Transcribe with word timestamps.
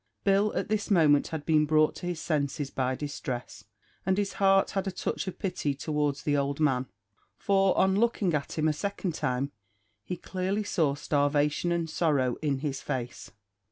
Bill 0.23 0.51
at 0.55 0.67
this 0.67 0.89
moment 0.89 1.27
had 1.27 1.45
been 1.45 1.67
brought 1.67 1.93
to 1.97 2.07
his 2.07 2.19
senses 2.19 2.71
by 2.71 2.95
distress, 2.95 3.65
and 4.03 4.17
his 4.17 4.33
heart 4.41 4.71
had 4.71 4.87
a 4.87 4.91
touch 4.91 5.27
of 5.27 5.37
pity 5.37 5.75
towards 5.75 6.23
the 6.23 6.35
old 6.35 6.59
man; 6.59 6.87
for, 7.37 7.77
on 7.77 7.93
looking 7.95 8.33
at 8.33 8.57
him 8.57 8.67
a 8.67 8.73
second 8.73 9.13
time, 9.13 9.51
he 10.03 10.17
clearly 10.17 10.63
saw 10.63 10.95
starvation 10.95 11.71
and 11.71 11.87
sorrow 11.87 12.35
in 12.41 12.61
his 12.65 12.81
face. 12.81 13.29